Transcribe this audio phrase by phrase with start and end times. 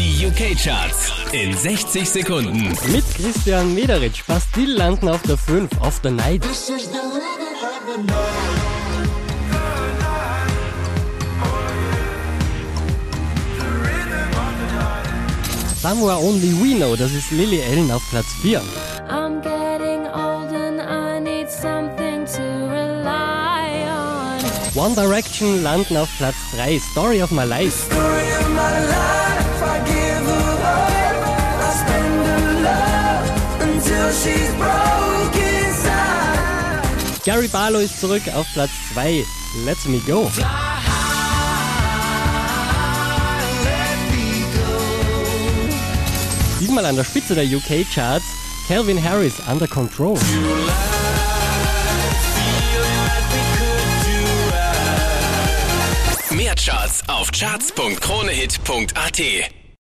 [0.00, 2.74] Die UK-Charts in 60 Sekunden.
[2.90, 4.24] Mit Christian Mederitsch.
[4.26, 6.42] Bastille landen auf der 5, auf der Night.
[15.82, 18.62] Somewhere Only We Know, das ist Lily Allen auf Platz 4.
[19.06, 24.40] I'm getting old and I need something to rely on.
[24.74, 27.86] One Direction landen auf Platz 3, Story of My Life.
[37.24, 39.24] Gary Barlow ist zurück auf Platz 2,
[39.64, 40.28] Let Me Go.
[46.58, 48.24] Diesmal an der Spitze der UK-Charts,
[48.66, 50.18] Calvin Harris Under Control.
[56.30, 59.59] Mehr Charts auf charts.kronehit.at.